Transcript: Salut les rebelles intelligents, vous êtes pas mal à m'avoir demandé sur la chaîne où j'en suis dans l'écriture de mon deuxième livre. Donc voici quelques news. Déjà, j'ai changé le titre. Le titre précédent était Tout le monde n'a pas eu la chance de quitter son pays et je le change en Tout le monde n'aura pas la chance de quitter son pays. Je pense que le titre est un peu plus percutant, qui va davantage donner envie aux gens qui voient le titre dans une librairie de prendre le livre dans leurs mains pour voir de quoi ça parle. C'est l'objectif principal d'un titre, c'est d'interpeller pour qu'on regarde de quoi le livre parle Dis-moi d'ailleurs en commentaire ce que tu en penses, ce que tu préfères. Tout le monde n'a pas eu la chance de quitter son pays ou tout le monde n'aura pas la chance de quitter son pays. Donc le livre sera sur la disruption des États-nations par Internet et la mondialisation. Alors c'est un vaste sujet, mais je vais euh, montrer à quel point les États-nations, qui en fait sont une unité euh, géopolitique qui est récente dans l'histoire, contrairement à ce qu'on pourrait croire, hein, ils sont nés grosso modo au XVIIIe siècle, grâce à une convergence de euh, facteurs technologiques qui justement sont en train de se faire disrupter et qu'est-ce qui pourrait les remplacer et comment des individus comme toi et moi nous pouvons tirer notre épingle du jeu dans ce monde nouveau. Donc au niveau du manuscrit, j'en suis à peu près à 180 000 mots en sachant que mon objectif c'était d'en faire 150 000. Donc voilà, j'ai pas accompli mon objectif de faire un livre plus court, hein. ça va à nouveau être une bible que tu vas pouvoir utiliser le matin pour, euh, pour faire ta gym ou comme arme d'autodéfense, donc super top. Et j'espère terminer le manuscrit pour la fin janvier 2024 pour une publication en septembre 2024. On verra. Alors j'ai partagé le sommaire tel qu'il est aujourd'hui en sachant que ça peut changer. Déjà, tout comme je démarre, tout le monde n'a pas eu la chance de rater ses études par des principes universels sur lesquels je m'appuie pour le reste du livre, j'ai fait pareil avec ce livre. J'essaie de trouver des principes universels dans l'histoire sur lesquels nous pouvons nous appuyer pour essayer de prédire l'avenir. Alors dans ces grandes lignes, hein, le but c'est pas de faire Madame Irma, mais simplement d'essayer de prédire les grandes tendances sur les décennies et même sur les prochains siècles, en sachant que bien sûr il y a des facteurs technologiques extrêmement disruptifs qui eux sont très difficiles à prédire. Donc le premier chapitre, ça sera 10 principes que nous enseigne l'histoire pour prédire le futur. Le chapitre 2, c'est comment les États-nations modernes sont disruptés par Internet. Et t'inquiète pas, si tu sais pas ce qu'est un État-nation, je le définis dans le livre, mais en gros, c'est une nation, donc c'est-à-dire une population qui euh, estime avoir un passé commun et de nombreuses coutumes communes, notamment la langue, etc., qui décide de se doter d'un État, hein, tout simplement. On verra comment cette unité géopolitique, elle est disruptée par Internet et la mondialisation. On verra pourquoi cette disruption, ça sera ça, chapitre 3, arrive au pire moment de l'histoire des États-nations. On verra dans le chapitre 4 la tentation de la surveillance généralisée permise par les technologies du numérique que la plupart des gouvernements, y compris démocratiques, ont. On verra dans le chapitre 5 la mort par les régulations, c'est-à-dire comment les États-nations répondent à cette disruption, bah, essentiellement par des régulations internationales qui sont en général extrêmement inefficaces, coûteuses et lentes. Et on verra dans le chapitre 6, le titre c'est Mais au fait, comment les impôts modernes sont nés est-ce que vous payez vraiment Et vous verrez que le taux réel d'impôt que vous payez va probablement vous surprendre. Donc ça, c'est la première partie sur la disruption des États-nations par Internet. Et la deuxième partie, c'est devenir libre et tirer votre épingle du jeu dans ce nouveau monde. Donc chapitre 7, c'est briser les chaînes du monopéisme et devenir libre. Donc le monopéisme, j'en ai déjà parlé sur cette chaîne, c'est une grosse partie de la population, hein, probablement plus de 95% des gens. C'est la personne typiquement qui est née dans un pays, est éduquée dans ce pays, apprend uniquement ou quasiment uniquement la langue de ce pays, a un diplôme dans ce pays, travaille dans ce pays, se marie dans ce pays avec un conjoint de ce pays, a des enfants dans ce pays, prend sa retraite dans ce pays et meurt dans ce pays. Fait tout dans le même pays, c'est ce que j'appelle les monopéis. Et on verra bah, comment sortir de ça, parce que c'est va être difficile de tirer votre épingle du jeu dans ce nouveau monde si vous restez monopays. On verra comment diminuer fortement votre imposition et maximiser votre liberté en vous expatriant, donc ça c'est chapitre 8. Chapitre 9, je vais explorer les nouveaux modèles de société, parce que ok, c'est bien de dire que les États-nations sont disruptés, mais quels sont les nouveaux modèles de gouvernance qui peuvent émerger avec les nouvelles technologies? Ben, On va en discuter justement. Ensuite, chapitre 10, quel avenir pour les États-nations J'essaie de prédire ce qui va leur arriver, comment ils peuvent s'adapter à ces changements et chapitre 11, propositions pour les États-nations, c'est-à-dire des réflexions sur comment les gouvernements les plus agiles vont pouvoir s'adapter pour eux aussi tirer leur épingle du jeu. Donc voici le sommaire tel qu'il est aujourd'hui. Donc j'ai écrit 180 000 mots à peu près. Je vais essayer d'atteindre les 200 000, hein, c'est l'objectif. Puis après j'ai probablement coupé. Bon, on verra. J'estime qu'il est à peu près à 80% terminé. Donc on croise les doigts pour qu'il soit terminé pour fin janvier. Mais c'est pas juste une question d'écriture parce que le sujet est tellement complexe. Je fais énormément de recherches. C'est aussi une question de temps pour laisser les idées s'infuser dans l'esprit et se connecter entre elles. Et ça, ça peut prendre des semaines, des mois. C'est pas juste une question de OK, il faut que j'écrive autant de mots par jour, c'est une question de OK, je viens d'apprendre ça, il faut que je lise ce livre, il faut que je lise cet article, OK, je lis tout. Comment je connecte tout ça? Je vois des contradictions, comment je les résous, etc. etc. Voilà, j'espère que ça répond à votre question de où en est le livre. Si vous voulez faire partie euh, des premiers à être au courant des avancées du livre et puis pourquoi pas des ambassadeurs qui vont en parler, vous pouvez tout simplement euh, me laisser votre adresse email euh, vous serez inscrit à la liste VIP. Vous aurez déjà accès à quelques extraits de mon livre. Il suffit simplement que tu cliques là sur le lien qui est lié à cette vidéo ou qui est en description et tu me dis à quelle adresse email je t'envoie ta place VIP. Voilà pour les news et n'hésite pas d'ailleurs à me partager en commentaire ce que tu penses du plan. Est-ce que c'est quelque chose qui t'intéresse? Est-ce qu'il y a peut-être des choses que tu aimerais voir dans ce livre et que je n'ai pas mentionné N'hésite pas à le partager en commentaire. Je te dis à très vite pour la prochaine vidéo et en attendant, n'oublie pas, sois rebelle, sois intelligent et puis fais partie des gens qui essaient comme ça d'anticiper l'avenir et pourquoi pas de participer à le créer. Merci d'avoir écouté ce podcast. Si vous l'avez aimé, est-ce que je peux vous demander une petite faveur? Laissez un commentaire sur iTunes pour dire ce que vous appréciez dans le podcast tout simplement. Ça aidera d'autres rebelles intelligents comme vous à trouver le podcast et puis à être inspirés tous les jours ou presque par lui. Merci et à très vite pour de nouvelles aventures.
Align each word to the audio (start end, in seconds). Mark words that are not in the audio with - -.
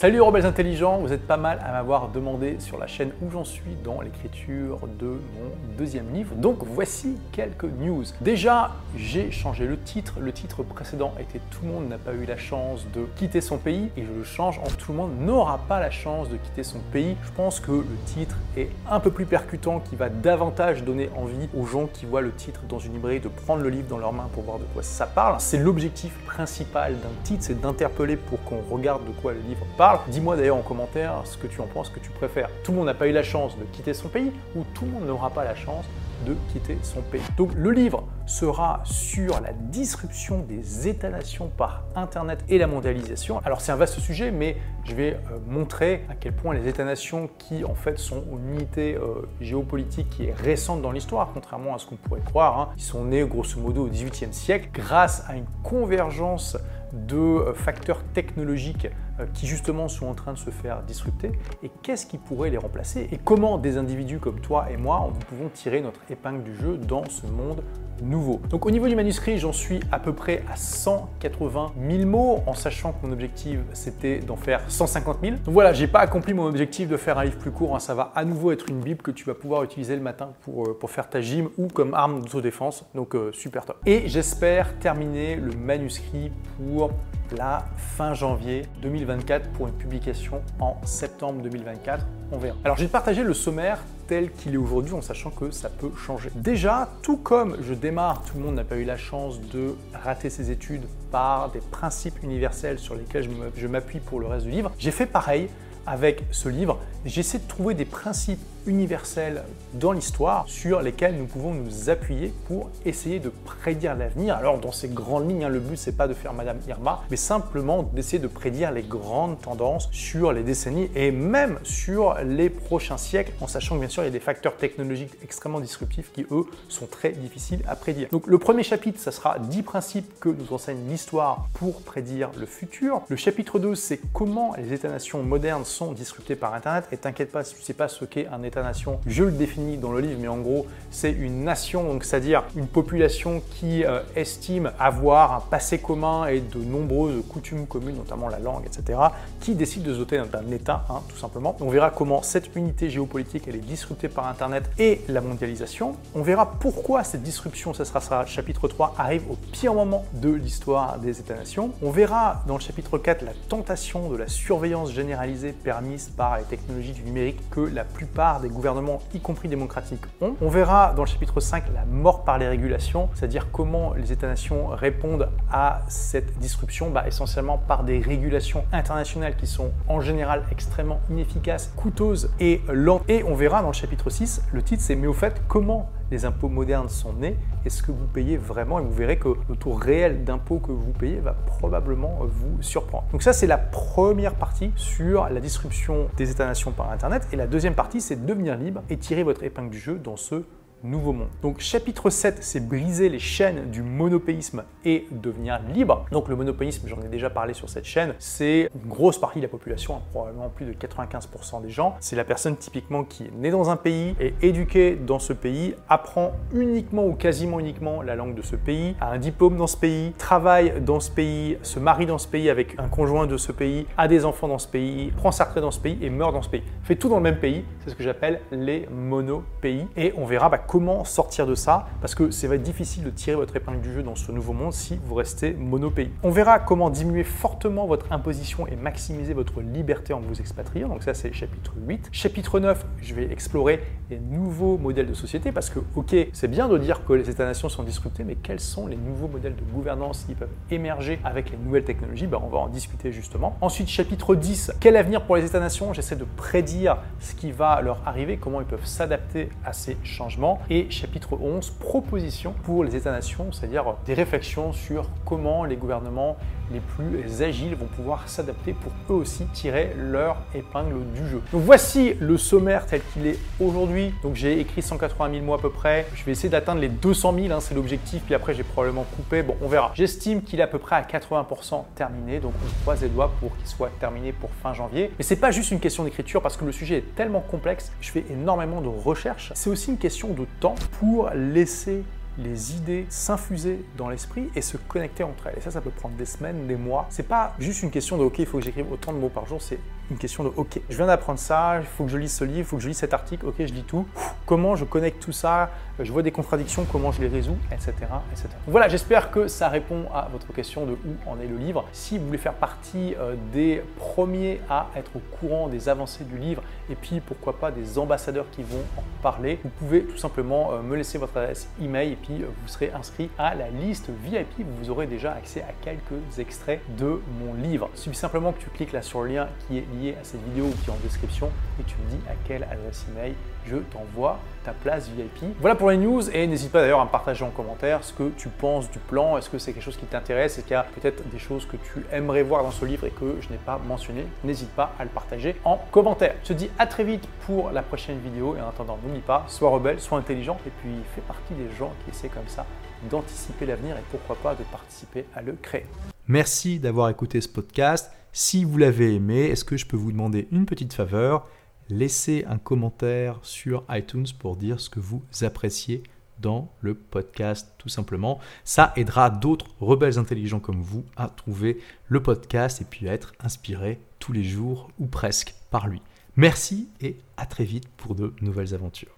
Salut 0.00 0.14
les 0.14 0.20
rebelles 0.20 0.44
intelligents, 0.44 0.98
vous 0.98 1.12
êtes 1.12 1.24
pas 1.24 1.36
mal 1.36 1.60
à 1.64 1.70
m'avoir 1.70 2.08
demandé 2.08 2.56
sur 2.58 2.78
la 2.78 2.88
chaîne 2.88 3.12
où 3.22 3.30
j'en 3.30 3.44
suis 3.44 3.76
dans 3.84 4.00
l'écriture 4.00 4.80
de 4.98 5.06
mon 5.06 5.78
deuxième 5.78 6.12
livre. 6.12 6.34
Donc 6.34 6.64
voici 6.64 7.16
quelques 7.30 7.62
news. 7.62 8.02
Déjà, 8.20 8.72
j'ai 8.96 9.30
changé 9.30 9.68
le 9.68 9.78
titre. 9.78 10.14
Le 10.18 10.32
titre 10.32 10.64
précédent 10.64 11.14
était 11.20 11.38
Tout 11.52 11.60
le 11.62 11.68
monde 11.68 11.88
n'a 11.88 11.98
pas 11.98 12.12
eu 12.12 12.24
la 12.26 12.36
chance 12.36 12.84
de 12.92 13.06
quitter 13.14 13.40
son 13.40 13.56
pays 13.56 13.88
et 13.96 14.02
je 14.02 14.12
le 14.12 14.24
change 14.24 14.58
en 14.58 14.66
Tout 14.66 14.90
le 14.90 14.98
monde 14.98 15.12
n'aura 15.20 15.58
pas 15.68 15.78
la 15.78 15.92
chance 15.92 16.28
de 16.28 16.38
quitter 16.38 16.64
son 16.64 16.80
pays. 16.92 17.16
Je 17.22 17.30
pense 17.30 17.60
que 17.60 17.70
le 17.70 17.96
titre 18.04 18.36
est 18.56 18.70
un 18.90 18.98
peu 18.98 19.12
plus 19.12 19.26
percutant, 19.26 19.78
qui 19.78 19.94
va 19.94 20.08
davantage 20.08 20.82
donner 20.82 21.08
envie 21.16 21.48
aux 21.56 21.66
gens 21.66 21.86
qui 21.86 22.04
voient 22.04 22.20
le 22.20 22.32
titre 22.32 22.62
dans 22.68 22.80
une 22.80 22.94
librairie 22.94 23.20
de 23.20 23.28
prendre 23.28 23.62
le 23.62 23.70
livre 23.70 23.88
dans 23.88 23.98
leurs 23.98 24.12
mains 24.12 24.28
pour 24.32 24.42
voir 24.42 24.58
de 24.58 24.64
quoi 24.74 24.82
ça 24.82 25.06
parle. 25.06 25.36
C'est 25.38 25.58
l'objectif 25.58 26.12
principal 26.26 26.94
d'un 26.94 27.22
titre, 27.22 27.44
c'est 27.44 27.60
d'interpeller 27.60 28.16
pour 28.16 28.42
qu'on 28.42 28.60
regarde 28.68 29.06
de 29.06 29.12
quoi 29.12 29.32
le 29.32 29.40
livre 29.40 29.64
parle 29.78 29.83
Dis-moi 30.08 30.36
d'ailleurs 30.36 30.56
en 30.56 30.62
commentaire 30.62 31.20
ce 31.24 31.36
que 31.36 31.46
tu 31.46 31.60
en 31.60 31.66
penses, 31.66 31.88
ce 31.88 31.92
que 31.92 32.00
tu 32.00 32.10
préfères. 32.10 32.48
Tout 32.62 32.72
le 32.72 32.78
monde 32.78 32.86
n'a 32.86 32.94
pas 32.94 33.06
eu 33.06 33.12
la 33.12 33.22
chance 33.22 33.58
de 33.58 33.64
quitter 33.64 33.92
son 33.92 34.08
pays 34.08 34.32
ou 34.56 34.64
tout 34.72 34.84
le 34.86 34.90
monde 34.90 35.06
n'aura 35.06 35.28
pas 35.30 35.44
la 35.44 35.54
chance 35.54 35.84
de 36.26 36.34
quitter 36.52 36.78
son 36.82 37.02
pays. 37.02 37.20
Donc 37.36 37.50
le 37.54 37.70
livre 37.70 38.04
sera 38.24 38.80
sur 38.84 39.40
la 39.42 39.52
disruption 39.52 40.38
des 40.38 40.88
États-nations 40.88 41.50
par 41.54 41.84
Internet 41.96 42.42
et 42.48 42.56
la 42.56 42.66
mondialisation. 42.66 43.42
Alors 43.44 43.60
c'est 43.60 43.72
un 43.72 43.76
vaste 43.76 43.98
sujet, 43.98 44.30
mais 44.30 44.56
je 44.84 44.94
vais 44.94 45.14
euh, 45.14 45.38
montrer 45.46 46.06
à 46.08 46.14
quel 46.14 46.32
point 46.32 46.54
les 46.54 46.66
États-nations, 46.66 47.28
qui 47.38 47.64
en 47.64 47.74
fait 47.74 47.98
sont 47.98 48.24
une 48.32 48.54
unité 48.54 48.94
euh, 48.94 49.26
géopolitique 49.42 50.08
qui 50.08 50.24
est 50.24 50.34
récente 50.34 50.80
dans 50.80 50.92
l'histoire, 50.92 51.28
contrairement 51.34 51.74
à 51.74 51.78
ce 51.78 51.84
qu'on 51.84 51.96
pourrait 51.96 52.22
croire, 52.24 52.58
hein, 52.58 52.68
ils 52.78 52.82
sont 52.82 53.04
nés 53.04 53.22
grosso 53.24 53.60
modo 53.60 53.84
au 53.84 53.88
XVIIIe 53.88 54.32
siècle, 54.32 54.70
grâce 54.72 55.24
à 55.28 55.36
une 55.36 55.46
convergence 55.62 56.56
de 56.94 57.16
euh, 57.16 57.54
facteurs 57.54 58.02
technologiques 58.14 58.88
qui 59.32 59.46
justement 59.46 59.88
sont 59.88 60.06
en 60.06 60.14
train 60.14 60.32
de 60.32 60.38
se 60.38 60.50
faire 60.50 60.82
disrupter 60.82 61.32
et 61.62 61.70
qu'est-ce 61.82 62.06
qui 62.06 62.18
pourrait 62.18 62.50
les 62.50 62.58
remplacer 62.58 63.08
et 63.12 63.18
comment 63.18 63.58
des 63.58 63.76
individus 63.76 64.18
comme 64.18 64.40
toi 64.40 64.66
et 64.70 64.76
moi 64.76 65.10
nous 65.12 65.20
pouvons 65.26 65.48
tirer 65.48 65.80
notre 65.80 66.00
épingle 66.10 66.42
du 66.42 66.54
jeu 66.56 66.76
dans 66.76 67.04
ce 67.08 67.26
monde 67.26 67.62
nouveau. 68.02 68.40
Donc 68.50 68.66
au 68.66 68.70
niveau 68.70 68.88
du 68.88 68.96
manuscrit, 68.96 69.38
j'en 69.38 69.52
suis 69.52 69.80
à 69.92 69.98
peu 69.98 70.12
près 70.12 70.42
à 70.50 70.56
180 70.56 71.72
000 71.90 72.06
mots 72.06 72.42
en 72.46 72.54
sachant 72.54 72.92
que 72.92 73.06
mon 73.06 73.12
objectif 73.12 73.60
c'était 73.72 74.18
d'en 74.18 74.36
faire 74.36 74.62
150 74.68 75.18
000. 75.22 75.36
Donc 75.36 75.54
voilà, 75.54 75.72
j'ai 75.72 75.86
pas 75.86 76.00
accompli 76.00 76.34
mon 76.34 76.46
objectif 76.46 76.88
de 76.88 76.96
faire 76.96 77.18
un 77.18 77.24
livre 77.24 77.38
plus 77.38 77.52
court, 77.52 77.76
hein. 77.76 77.78
ça 77.78 77.94
va 77.94 78.12
à 78.14 78.24
nouveau 78.24 78.52
être 78.52 78.68
une 78.68 78.80
bible 78.80 79.02
que 79.02 79.10
tu 79.10 79.24
vas 79.24 79.34
pouvoir 79.34 79.62
utiliser 79.62 79.94
le 79.94 80.02
matin 80.02 80.30
pour, 80.42 80.66
euh, 80.66 80.78
pour 80.78 80.90
faire 80.90 81.08
ta 81.08 81.20
gym 81.20 81.48
ou 81.56 81.68
comme 81.68 81.94
arme 81.94 82.20
d'autodéfense, 82.20 82.84
donc 82.94 83.16
super 83.32 83.64
top. 83.64 83.76
Et 83.86 84.08
j'espère 84.08 84.78
terminer 84.78 85.36
le 85.36 85.52
manuscrit 85.52 86.32
pour 86.56 86.90
la 87.32 87.64
fin 87.76 88.14
janvier 88.14 88.66
2024 88.82 89.50
pour 89.50 89.68
une 89.68 89.74
publication 89.74 90.42
en 90.60 90.76
septembre 90.84 91.42
2024. 91.42 92.06
On 92.32 92.38
verra. 92.38 92.56
Alors 92.64 92.76
j'ai 92.76 92.88
partagé 92.88 93.22
le 93.22 93.34
sommaire 93.34 93.82
tel 94.06 94.30
qu'il 94.32 94.54
est 94.54 94.58
aujourd'hui 94.58 94.92
en 94.92 95.02
sachant 95.02 95.30
que 95.30 95.50
ça 95.50 95.68
peut 95.68 95.90
changer. 95.96 96.30
Déjà, 96.34 96.90
tout 97.02 97.16
comme 97.16 97.56
je 97.62 97.74
démarre, 97.74 98.22
tout 98.22 98.36
le 98.36 98.44
monde 98.44 98.56
n'a 98.56 98.64
pas 98.64 98.76
eu 98.76 98.84
la 98.84 98.96
chance 98.96 99.40
de 99.40 99.74
rater 99.94 100.30
ses 100.30 100.50
études 100.50 100.84
par 101.10 101.50
des 101.50 101.60
principes 101.60 102.22
universels 102.22 102.78
sur 102.78 102.94
lesquels 102.94 103.28
je 103.56 103.66
m'appuie 103.66 104.00
pour 104.00 104.20
le 104.20 104.26
reste 104.26 104.46
du 104.46 104.52
livre, 104.52 104.72
j'ai 104.78 104.90
fait 104.90 105.06
pareil 105.06 105.48
avec 105.86 106.24
ce 106.30 106.48
livre. 106.48 106.78
J'essaie 107.04 107.38
de 107.38 107.48
trouver 107.48 107.74
des 107.74 107.84
principes 107.84 108.40
universels 108.66 109.42
dans 109.74 109.92
l'histoire 109.92 110.44
sur 110.46 110.82
lesquels 110.82 111.16
nous 111.16 111.26
pouvons 111.26 111.52
nous 111.54 111.90
appuyer 111.90 112.32
pour 112.46 112.70
essayer 112.84 113.18
de 113.18 113.30
prédire 113.44 113.94
l'avenir. 113.94 114.36
Alors 114.36 114.58
dans 114.58 114.72
ces 114.72 114.88
grandes 114.88 115.28
lignes, 115.28 115.44
hein, 115.44 115.48
le 115.48 115.60
but 115.60 115.76
c'est 115.76 115.96
pas 115.96 116.08
de 116.08 116.14
faire 116.14 116.32
Madame 116.32 116.58
Irma, 116.68 117.02
mais 117.10 117.16
simplement 117.16 117.82
d'essayer 117.82 118.18
de 118.18 118.28
prédire 118.28 118.72
les 118.72 118.82
grandes 118.82 119.40
tendances 119.40 119.88
sur 119.92 120.32
les 120.32 120.42
décennies 120.42 120.90
et 120.94 121.10
même 121.10 121.58
sur 121.62 122.14
les 122.24 122.50
prochains 122.50 122.98
siècles, 122.98 123.32
en 123.40 123.46
sachant 123.46 123.74
que 123.74 123.80
bien 123.80 123.88
sûr 123.88 124.02
il 124.02 124.06
y 124.06 124.08
a 124.08 124.12
des 124.12 124.20
facteurs 124.20 124.56
technologiques 124.56 125.14
extrêmement 125.22 125.60
disruptifs 125.60 126.12
qui 126.12 126.26
eux 126.30 126.44
sont 126.68 126.86
très 126.86 127.10
difficiles 127.10 127.62
à 127.66 127.76
prédire. 127.76 128.08
Donc 128.12 128.26
le 128.26 128.38
premier 128.38 128.62
chapitre, 128.62 129.00
ça 129.00 129.12
sera 129.12 129.38
10 129.38 129.62
principes 129.62 130.20
que 130.20 130.28
nous 130.28 130.52
enseigne 130.52 130.88
l'histoire 130.88 131.48
pour 131.54 131.82
prédire 131.82 132.30
le 132.38 132.46
futur. 132.46 133.02
Le 133.08 133.16
chapitre 133.16 133.58
2, 133.58 133.74
c'est 133.74 134.00
comment 134.12 134.54
les 134.56 134.72
États-nations 134.72 135.22
modernes 135.22 135.64
sont 135.64 135.92
disruptés 135.92 136.36
par 136.36 136.54
Internet. 136.54 136.84
Et 136.92 136.96
t'inquiète 136.96 137.32
pas, 137.32 137.44
si 137.44 137.54
tu 137.54 137.62
sais 137.62 137.74
pas 137.74 137.88
ce 137.88 138.04
qu'est 138.04 138.26
un 138.26 138.42
État-nation, 138.54 139.00
je 139.06 139.24
le 139.24 139.32
définis 139.32 139.78
dans 139.78 139.90
le 139.90 140.00
livre, 140.00 140.18
mais 140.20 140.28
en 140.28 140.38
gros, 140.38 140.66
c'est 140.92 141.10
une 141.10 141.42
nation, 141.42 141.82
donc 141.82 142.04
c'est-à-dire 142.04 142.44
une 142.54 142.68
population 142.68 143.42
qui 143.50 143.84
euh, 143.84 144.00
estime 144.14 144.70
avoir 144.78 145.32
un 145.34 145.40
passé 145.40 145.78
commun 145.78 146.26
et 146.26 146.40
de 146.40 146.58
nombreuses 146.58 147.24
coutumes 147.28 147.66
communes, 147.66 147.96
notamment 147.96 148.28
la 148.28 148.38
langue, 148.38 148.64
etc., 148.64 148.98
qui 149.40 149.56
décide 149.56 149.82
de 149.82 149.92
se 149.92 149.98
doter 149.98 150.22
d'un 150.30 150.50
État, 150.52 150.84
hein, 150.88 151.00
tout 151.08 151.16
simplement. 151.16 151.56
On 151.60 151.68
verra 151.68 151.90
comment 151.90 152.22
cette 152.22 152.54
unité 152.54 152.90
géopolitique, 152.90 153.44
elle 153.48 153.56
est 153.56 153.58
disruptée 153.58 154.08
par 154.08 154.28
Internet 154.28 154.70
et 154.78 155.00
la 155.08 155.20
mondialisation. 155.20 155.96
On 156.14 156.22
verra 156.22 156.52
pourquoi 156.60 157.02
cette 157.02 157.22
disruption, 157.22 157.74
ça 157.74 157.84
sera 157.84 158.00
ça, 158.00 158.24
chapitre 158.26 158.68
3, 158.68 158.94
arrive 158.98 159.28
au 159.30 159.36
pire 159.50 159.74
moment 159.74 160.04
de 160.12 160.30
l'histoire 160.30 160.98
des 160.98 161.18
États-nations. 161.18 161.72
On 161.82 161.90
verra 161.90 162.42
dans 162.46 162.54
le 162.54 162.60
chapitre 162.60 162.98
4 162.98 163.24
la 163.24 163.32
tentation 163.48 164.08
de 164.10 164.16
la 164.16 164.28
surveillance 164.28 164.92
généralisée 164.92 165.52
permise 165.52 166.10
par 166.16 166.38
les 166.38 166.44
technologies 166.44 166.92
du 166.92 167.02
numérique 167.02 167.40
que 167.50 167.60
la 167.60 167.84
plupart 167.84 168.43
des 168.44 168.50
gouvernements, 168.50 169.00
y 169.12 169.20
compris 169.20 169.48
démocratiques, 169.48 170.04
ont. 170.20 170.34
On 170.40 170.48
verra 170.48 170.92
dans 170.94 171.02
le 171.02 171.08
chapitre 171.08 171.40
5 171.40 171.64
la 171.74 171.84
mort 171.84 172.24
par 172.24 172.38
les 172.38 172.46
régulations, 172.46 173.08
c'est-à-dire 173.14 173.50
comment 173.50 173.94
les 173.94 174.12
États-nations 174.12 174.68
répondent 174.68 175.28
à 175.50 175.82
cette 175.88 176.38
disruption, 176.38 176.90
bah, 176.90 177.04
essentiellement 177.06 177.58
par 177.58 177.84
des 177.84 177.98
régulations 177.98 178.64
internationales 178.72 179.36
qui 179.36 179.46
sont 179.46 179.72
en 179.88 180.00
général 180.00 180.44
extrêmement 180.52 181.00
inefficaces, 181.10 181.72
coûteuses 181.76 182.30
et 182.38 182.60
lentes. 182.68 183.02
Et 183.08 183.24
on 183.24 183.34
verra 183.34 183.62
dans 183.62 183.68
le 183.68 183.74
chapitre 183.74 184.10
6, 184.10 184.42
le 184.52 184.62
titre 184.62 184.82
c'est 184.82 184.96
Mais 184.96 185.06
au 185.06 185.12
fait, 185.12 185.42
comment 185.48 185.90
les 186.10 186.24
impôts 186.24 186.48
modernes 186.48 186.88
sont 186.88 187.12
nés 187.12 187.36
est-ce 187.64 187.82
que 187.82 187.92
vous 187.92 188.06
payez 188.06 188.36
vraiment 188.36 188.78
Et 188.78 188.82
vous 188.82 188.92
verrez 188.92 189.18
que 189.18 189.28
le 189.48 189.56
taux 189.56 189.72
réel 189.72 190.24
d'impôt 190.24 190.58
que 190.58 190.70
vous 190.70 190.92
payez 190.92 191.18
va 191.18 191.32
probablement 191.32 192.18
vous 192.22 192.62
surprendre. 192.62 193.04
Donc 193.12 193.22
ça, 193.22 193.32
c'est 193.32 193.46
la 193.46 193.56
première 193.56 194.34
partie 194.34 194.70
sur 194.76 195.28
la 195.30 195.40
disruption 195.40 196.08
des 196.18 196.30
États-nations 196.30 196.72
par 196.72 196.90
Internet. 196.90 197.26
Et 197.32 197.36
la 197.36 197.46
deuxième 197.46 197.74
partie, 197.74 198.02
c'est 198.02 198.26
devenir 198.26 198.56
libre 198.56 198.82
et 198.90 198.98
tirer 198.98 199.22
votre 199.22 199.44
épingle 199.44 199.70
du 199.70 199.78
jeu 199.78 199.94
dans 199.94 200.16
ce 200.16 200.44
nouveau 200.84 201.12
monde. 201.12 201.28
Donc 201.42 201.60
chapitre 201.60 202.10
7, 202.10 202.38
c'est 202.42 202.66
briser 202.66 203.08
les 203.08 203.18
chaînes 203.18 203.70
du 203.70 203.82
monopéisme 203.82 204.64
et 204.84 205.06
devenir 205.10 205.60
libre. 205.74 206.04
Donc 206.12 206.28
le 206.28 206.36
monopéisme, 206.36 206.86
j'en 206.86 207.00
ai 207.02 207.08
déjà 207.08 207.30
parlé 207.30 207.54
sur 207.54 207.68
cette 207.68 207.86
chaîne, 207.86 208.14
c'est 208.18 208.70
une 208.74 208.88
grosse 208.88 209.18
partie 209.18 209.38
de 209.38 209.44
la 209.44 209.48
population, 209.48 209.96
hein, 209.96 210.02
probablement 210.10 210.50
plus 210.50 210.66
de 210.66 210.72
95% 210.72 211.62
des 211.62 211.70
gens. 211.70 211.96
C'est 212.00 212.16
la 212.16 212.24
personne 212.24 212.56
typiquement 212.56 213.04
qui 213.04 213.24
est 213.24 213.32
née 213.34 213.50
dans 213.50 213.70
un 213.70 213.76
pays, 213.76 214.14
est 214.20 214.34
éduquée 214.42 214.94
dans 214.94 215.18
ce 215.18 215.32
pays, 215.32 215.74
apprend 215.88 216.32
uniquement 216.52 217.06
ou 217.06 217.14
quasiment 217.14 217.58
uniquement 217.60 218.02
la 218.02 218.14
langue 218.14 218.34
de 218.34 218.42
ce 218.42 218.56
pays, 218.56 218.94
a 219.00 219.10
un 219.10 219.18
diplôme 219.18 219.56
dans 219.56 219.66
ce 219.66 219.76
pays, 219.76 220.12
travaille 220.18 220.80
dans 220.82 221.00
ce 221.00 221.10
pays, 221.10 221.58
se 221.62 221.78
marie 221.78 222.06
dans 222.06 222.18
ce 222.18 222.28
pays 222.28 222.50
avec 222.50 222.78
un 222.78 222.88
conjoint 222.88 223.26
de 223.26 223.36
ce 223.36 223.52
pays, 223.52 223.86
a 223.96 224.06
des 224.08 224.24
enfants 224.24 224.48
dans 224.48 224.58
ce 224.58 224.68
pays, 224.68 225.12
prend 225.16 225.32
sa 225.32 225.44
retraite 225.44 225.62
dans 225.62 225.70
ce 225.70 225.80
pays 225.80 225.98
et 226.02 226.10
meurt 226.10 226.32
dans 226.32 226.42
ce 226.42 226.48
pays. 226.48 226.62
Fait 226.82 226.96
tout 226.96 227.08
dans 227.08 227.16
le 227.16 227.22
même 227.22 227.38
pays, 227.38 227.64
c'est 227.82 227.90
ce 227.90 227.94
que 227.94 228.02
j'appelle 228.02 228.40
les 228.52 228.86
monopéis. 228.90 229.86
Et 229.96 230.12
on 230.16 230.26
verra 230.26 230.48
bah, 230.48 230.58
comment 230.74 231.04
sortir 231.04 231.46
de 231.46 231.54
ça, 231.54 231.86
parce 232.00 232.16
que 232.16 232.32
c'est 232.32 232.48
va 232.48 232.56
être 232.56 232.64
difficile 232.64 233.04
de 233.04 233.10
tirer 233.10 233.36
votre 233.36 233.54
épingle 233.54 233.80
du 233.80 233.92
jeu 233.92 234.02
dans 234.02 234.16
ce 234.16 234.32
nouveau 234.32 234.52
monde 234.52 234.72
si 234.72 234.98
vous 235.04 235.14
restez 235.14 235.52
monopays. 235.52 236.10
On 236.24 236.30
verra 236.30 236.58
comment 236.58 236.90
diminuer 236.90 237.22
fortement 237.22 237.86
votre 237.86 238.10
imposition 238.10 238.66
et 238.66 238.74
maximiser 238.74 239.34
votre 239.34 239.60
liberté 239.60 240.12
en 240.12 240.18
vous 240.18 240.40
expatriant, 240.40 240.88
donc 240.88 241.04
ça 241.04 241.14
c'est 241.14 241.32
chapitre 241.32 241.74
8. 241.86 242.08
Chapitre 242.10 242.58
9, 242.58 242.84
je 243.00 243.14
vais 243.14 243.30
explorer 243.30 243.84
les 244.10 244.18
nouveaux 244.18 244.76
modèles 244.76 245.06
de 245.06 245.14
société, 245.14 245.52
parce 245.52 245.70
que 245.70 245.78
ok, 245.94 246.16
c'est 246.32 246.48
bien 246.48 246.66
de 246.66 246.76
dire 246.76 247.04
que 247.04 247.12
les 247.12 247.30
États-nations 247.30 247.68
sont 247.68 247.84
disruptés, 247.84 248.24
mais 248.24 248.34
quels 248.34 248.58
sont 248.58 248.88
les 248.88 248.96
nouveaux 248.96 249.28
modèles 249.28 249.54
de 249.54 249.62
gouvernance 249.72 250.24
qui 250.24 250.34
peuvent 250.34 250.48
émerger 250.72 251.20
avec 251.24 251.52
les 251.52 251.56
nouvelles 251.56 251.84
technologies? 251.84 252.26
Ben, 252.26 252.40
On 252.44 252.48
va 252.48 252.58
en 252.58 252.68
discuter 252.68 253.12
justement. 253.12 253.56
Ensuite, 253.60 253.86
chapitre 253.86 254.34
10, 254.34 254.72
quel 254.80 254.96
avenir 254.96 255.22
pour 255.22 255.36
les 255.36 255.44
États-nations 255.44 255.92
J'essaie 255.92 256.16
de 256.16 256.26
prédire 256.36 256.96
ce 257.20 257.36
qui 257.36 257.52
va 257.52 257.80
leur 257.80 258.00
arriver, 258.06 258.38
comment 258.38 258.60
ils 258.60 258.66
peuvent 258.66 258.84
s'adapter 258.84 259.50
à 259.64 259.72
ces 259.72 259.96
changements 260.02 260.58
et 260.70 260.90
chapitre 260.90 261.38
11, 261.40 261.70
propositions 261.80 262.54
pour 262.64 262.84
les 262.84 262.96
États-nations, 262.96 263.52
c'est-à-dire 263.52 263.94
des 264.06 264.14
réflexions 264.14 264.72
sur 264.72 265.08
comment 265.24 265.64
les 265.64 265.76
gouvernements 265.76 266.36
les 266.72 266.80
plus 266.80 267.42
agiles 267.42 267.74
vont 267.74 267.86
pouvoir 267.86 268.28
s'adapter 268.28 268.72
pour 268.72 268.92
eux 269.10 269.20
aussi 269.20 269.44
tirer 269.46 269.94
leur 269.98 270.38
épingle 270.54 271.04
du 271.12 271.28
jeu. 271.28 271.42
Donc 271.52 271.62
voici 271.62 272.14
le 272.20 272.38
sommaire 272.38 272.86
tel 272.86 273.02
qu'il 273.12 273.26
est 273.26 273.38
aujourd'hui. 273.60 274.14
Donc 274.22 274.34
j'ai 274.34 274.60
écrit 274.60 274.82
180 274.82 275.30
000 275.32 275.44
mots 275.44 275.54
à 275.54 275.60
peu 275.60 275.70
près. 275.70 276.06
Je 276.14 276.24
vais 276.24 276.32
essayer 276.32 276.48
d'atteindre 276.48 276.80
les 276.80 276.88
200 276.88 277.34
000, 277.34 277.52
hein, 277.52 277.60
c'est 277.60 277.74
l'objectif. 277.74 278.22
Puis 278.24 278.34
après 278.34 278.54
j'ai 278.54 278.62
probablement 278.62 279.04
coupé. 279.16 279.42
Bon, 279.42 279.56
on 279.62 279.68
verra. 279.68 279.92
J'estime 279.94 280.42
qu'il 280.42 280.60
est 280.60 280.62
à 280.62 280.66
peu 280.66 280.78
près 280.78 280.96
à 280.96 281.02
80% 281.02 281.84
terminé. 281.94 282.40
Donc 282.40 282.52
on 282.64 282.82
croise 282.82 283.02
les 283.02 283.08
doigts 283.08 283.30
pour 283.40 283.56
qu'il 283.58 283.66
soit 283.66 283.90
terminé 284.00 284.32
pour 284.32 284.50
fin 284.62 284.72
janvier. 284.72 285.10
Mais 285.18 285.24
c'est 285.24 285.36
pas 285.36 285.50
juste 285.50 285.70
une 285.70 285.80
question 285.80 286.04
d'écriture 286.04 286.40
parce 286.40 286.56
que 286.56 286.64
le 286.64 286.72
sujet 286.72 286.98
est 286.98 287.14
tellement 287.14 287.40
complexe. 287.40 287.92
Je 288.00 288.10
fais 288.10 288.24
énormément 288.30 288.80
de 288.80 288.88
recherches. 288.88 289.52
C'est 289.54 289.70
aussi 289.70 289.90
une 289.90 289.98
question 289.98 290.32
de 290.32 290.43
temps 290.60 290.76
pour 290.98 291.30
laisser 291.34 292.04
les 292.38 292.76
idées 292.76 293.06
s'infuser 293.08 293.84
dans 293.96 294.08
l'esprit 294.08 294.50
et 294.54 294.60
se 294.60 294.76
connecter 294.76 295.24
entre 295.24 295.46
elles. 295.46 295.58
Et 295.58 295.60
ça, 295.60 295.70
ça 295.70 295.80
peut 295.80 295.90
prendre 295.90 296.16
des 296.16 296.26
semaines, 296.26 296.66
des 296.66 296.76
mois. 296.76 297.06
C'est 297.10 297.28
pas 297.28 297.54
juste 297.58 297.82
une 297.82 297.90
question 297.90 298.16
de 298.16 298.24
OK, 298.24 298.38
il 298.38 298.46
faut 298.46 298.58
que 298.58 298.64
j'écrive 298.64 298.90
autant 298.90 299.12
de 299.12 299.18
mots 299.18 299.28
par 299.28 299.46
jour, 299.46 299.60
c'est 299.60 299.78
une 300.10 300.18
question 300.18 300.44
de 300.44 300.50
OK, 300.56 300.80
je 300.90 300.96
viens 300.96 301.06
d'apprendre 301.06 301.38
ça, 301.38 301.78
il 301.80 301.86
faut 301.86 302.04
que 302.04 302.10
je 302.10 302.18
lise 302.18 302.32
ce 302.32 302.44
livre, 302.44 302.58
il 302.58 302.64
faut 302.64 302.76
que 302.76 302.82
je 302.82 302.88
lise 302.88 302.98
cet 302.98 303.14
article, 303.14 303.46
OK, 303.46 303.54
je 303.58 303.72
lis 303.72 303.84
tout. 303.84 304.06
Comment 304.44 304.76
je 304.76 304.84
connecte 304.84 305.22
tout 305.22 305.32
ça? 305.32 305.70
Je 305.98 306.12
vois 306.12 306.22
des 306.22 306.32
contradictions, 306.32 306.84
comment 306.90 307.12
je 307.12 307.20
les 307.22 307.28
résous, 307.28 307.56
etc. 307.70 307.92
etc. 308.32 308.48
Voilà, 308.66 308.88
j'espère 308.88 309.30
que 309.30 309.48
ça 309.48 309.68
répond 309.68 310.06
à 310.12 310.28
votre 310.30 310.52
question 310.52 310.84
de 310.84 310.92
où 310.92 311.30
en 311.30 311.40
est 311.40 311.46
le 311.46 311.56
livre. 311.56 311.86
Si 311.92 312.18
vous 312.18 312.26
voulez 312.26 312.38
faire 312.38 312.54
partie 312.54 313.14
euh, 313.18 313.34
des 313.52 313.82
premiers 313.98 314.60
à 314.68 314.88
être 314.96 315.12
au 315.16 315.20
courant 315.38 315.68
des 315.68 315.88
avancées 315.88 316.24
du 316.24 316.36
livre 316.36 316.62
et 316.90 316.94
puis 316.94 317.20
pourquoi 317.20 317.58
pas 317.58 317.70
des 317.70 317.98
ambassadeurs 317.98 318.46
qui 318.50 318.62
vont 318.62 318.82
en 318.98 319.02
parler, 319.22 319.58
vous 319.62 319.70
pouvez 319.70 320.02
tout 320.02 320.18
simplement 320.18 320.72
euh, 320.72 320.82
me 320.82 320.96
laisser 320.96 321.16
votre 321.16 321.36
adresse 321.36 321.68
email 321.80 322.16
euh, 322.32 322.46
vous 322.62 322.68
serez 322.68 322.90
inscrit 322.94 323.30
à 323.38 323.54
la 323.54 323.68
liste 323.68 324.10
VIP. 324.24 324.66
Vous 324.80 324.90
aurez 324.90 325.06
déjà 325.06 325.32
accès 325.32 325.62
à 325.62 325.72
quelques 325.82 326.38
extraits 326.38 326.80
de 326.96 327.20
mon 327.40 327.54
livre. 327.54 327.90
Il 327.94 328.00
suffit 328.00 328.16
simplement 328.16 328.52
que 328.52 328.60
tu 328.60 328.70
cliques 328.70 328.92
là 328.92 329.02
sur 329.02 329.22
le 329.22 329.28
lien 329.28 329.48
qui 329.66 329.78
est 329.78 329.86
lié 330.00 330.16
à 330.20 330.24
cette 330.24 330.42
vidéo 330.44 330.66
ou 330.66 330.72
qui 330.82 330.90
est 330.90 330.92
en 330.92 330.98
description 331.02 331.50
et 331.80 331.84
tu 331.84 331.94
me 331.96 332.10
dis 332.10 332.28
à 332.28 332.34
quelle 332.46 332.64
adresse 332.64 333.06
email 333.10 333.34
je 333.66 333.76
t'envoie 333.76 334.38
ta 334.64 334.72
place 334.72 335.08
VIP. 335.08 335.54
Voilà 335.60 335.74
pour 335.74 335.90
les 335.90 335.96
news 335.96 336.28
et 336.30 336.46
n'hésite 336.46 336.72
pas 336.72 336.80
d'ailleurs 336.80 337.00
à 337.00 337.04
me 337.04 337.10
partager 337.10 337.44
en 337.44 337.50
commentaire 337.50 338.02
ce 338.02 338.12
que 338.12 338.30
tu 338.36 338.48
penses 338.48 338.90
du 338.90 338.98
plan. 338.98 339.36
Est-ce 339.36 339.50
que 339.50 339.58
c'est 339.58 339.72
quelque 339.72 339.82
chose 339.82 339.96
qui 339.96 340.06
t'intéresse? 340.06 340.58
Est-ce 340.58 340.66
qu'il 340.66 340.74
y 340.74 340.76
a 340.76 340.84
peut-être 340.84 341.28
des 341.28 341.38
choses 341.38 341.66
que 341.66 341.76
tu 341.76 342.04
aimerais 342.12 342.42
voir 342.42 342.62
dans 342.62 342.70
ce 342.70 342.84
livre 342.84 343.06
et 343.06 343.10
que 343.10 343.36
je 343.40 343.48
n'ai 343.50 343.58
pas 343.58 343.78
mentionné 343.86 344.26
N'hésite 344.42 344.70
pas 344.70 344.92
à 344.98 345.04
le 345.04 345.10
partager 345.10 345.56
en 345.64 345.78
commentaire. 345.90 346.34
Je 346.42 346.48
te 346.48 346.52
dis 346.54 346.70
à 346.78 346.86
très 346.86 347.04
vite 347.04 347.26
pour 347.46 347.70
la 347.70 347.82
prochaine 347.82 348.18
vidéo 348.18 348.56
et 348.56 348.60
en 348.60 348.68
attendant, 348.68 348.98
n'oublie 349.02 349.20
pas, 349.20 349.44
sois 349.48 349.70
rebelle, 349.70 350.00
sois 350.00 350.18
intelligent 350.18 350.58
et 350.66 350.70
puis 350.80 350.94
fais 351.14 351.20
partie 351.22 351.54
des 351.54 351.74
gens 351.78 351.92
qui 352.04 352.10
essaient 352.14 352.28
comme 352.28 352.48
ça 352.48 352.66
d'anticiper 353.10 353.66
l'avenir 353.66 353.96
et 353.96 354.02
pourquoi 354.10 354.36
pas 354.36 354.54
de 354.54 354.62
participer 354.64 355.26
à 355.34 355.42
le 355.42 355.52
créer. 355.52 355.86
Merci 356.26 356.78
d'avoir 356.78 357.10
écouté 357.10 357.40
ce 357.40 357.48
podcast. 357.48 358.10
Si 358.32 358.64
vous 358.64 358.78
l'avez 358.78 359.14
aimé, 359.14 359.42
est-ce 359.46 359.64
que 359.64 359.76
je 359.76 359.86
peux 359.86 359.96
vous 359.96 360.12
demander 360.12 360.48
une 360.50 360.64
petite 360.64 360.92
faveur? 360.92 361.46
Laissez 361.90 362.44
un 362.48 362.58
commentaire 362.58 363.38
sur 363.42 363.84
iTunes 363.90 364.26
pour 364.38 364.56
dire 364.56 364.80
ce 364.80 364.88
que 364.88 365.00
vous 365.00 365.22
appréciez 365.42 366.02
dans 366.40 366.68
le 366.80 366.94
podcast 366.94 367.74
tout 367.78 367.88
simplement. 367.88 368.40
Ça 368.64 368.92
aidera 368.96 369.30
d'autres 369.30 369.66
rebelles 369.80 370.18
intelligents 370.18 370.60
comme 370.60 370.80
vous 370.80 371.04
à 371.16 371.28
trouver 371.28 371.78
le 372.08 372.22
podcast 372.22 372.80
et 372.80 372.84
puis 372.84 373.08
à 373.08 373.12
être 373.12 373.34
inspirés 373.40 374.00
tous 374.18 374.32
les 374.32 374.44
jours 374.44 374.90
ou 374.98 375.06
presque 375.06 375.54
par 375.70 375.86
lui. 375.86 376.00
Merci 376.36 376.88
et 377.00 377.16
à 377.36 377.46
très 377.46 377.64
vite 377.64 377.88
pour 377.96 378.14
de 378.14 378.32
nouvelles 378.40 378.74
aventures. 378.74 379.16